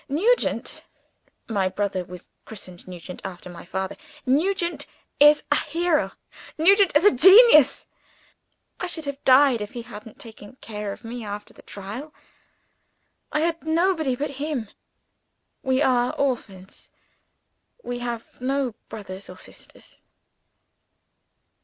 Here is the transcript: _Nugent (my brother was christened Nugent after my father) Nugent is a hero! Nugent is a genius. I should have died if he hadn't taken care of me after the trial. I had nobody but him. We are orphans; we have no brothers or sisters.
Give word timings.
_Nugent 0.09 0.83
(my 1.47 1.69
brother 1.69 2.03
was 2.03 2.31
christened 2.43 2.87
Nugent 2.87 3.21
after 3.23 3.51
my 3.51 3.63
father) 3.65 3.95
Nugent 4.25 4.87
is 5.19 5.43
a 5.51 5.55
hero! 5.55 6.13
Nugent 6.57 6.95
is 6.97 7.05
a 7.05 7.13
genius. 7.13 7.85
I 8.79 8.87
should 8.87 9.05
have 9.05 9.23
died 9.25 9.61
if 9.61 9.73
he 9.73 9.83
hadn't 9.83 10.17
taken 10.17 10.55
care 10.55 10.91
of 10.91 11.03
me 11.03 11.23
after 11.23 11.53
the 11.53 11.61
trial. 11.61 12.15
I 13.31 13.41
had 13.41 13.63
nobody 13.63 14.15
but 14.15 14.31
him. 14.41 14.69
We 15.61 15.83
are 15.83 16.13
orphans; 16.15 16.89
we 17.83 17.99
have 17.99 18.41
no 18.41 18.73
brothers 18.89 19.29
or 19.29 19.37
sisters. 19.37 20.01